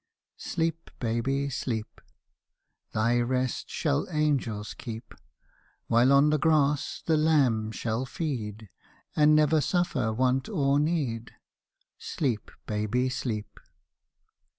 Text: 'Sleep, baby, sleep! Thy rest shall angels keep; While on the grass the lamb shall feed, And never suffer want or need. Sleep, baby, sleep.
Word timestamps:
'Sleep, 0.37 0.89
baby, 0.99 1.47
sleep! 1.47 2.01
Thy 2.91 3.19
rest 3.19 3.69
shall 3.69 4.07
angels 4.09 4.73
keep; 4.73 5.13
While 5.85 6.11
on 6.11 6.31
the 6.31 6.39
grass 6.39 7.03
the 7.05 7.17
lamb 7.17 7.71
shall 7.71 8.07
feed, 8.07 8.69
And 9.15 9.35
never 9.35 9.61
suffer 9.61 10.11
want 10.11 10.49
or 10.49 10.79
need. 10.79 11.33
Sleep, 11.99 12.49
baby, 12.65 13.09
sleep. 13.09 13.59